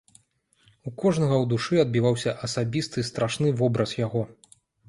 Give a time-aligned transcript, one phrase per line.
[0.89, 4.27] У кожнага ў душы адбіваўся асабісты страшны вобраз яго.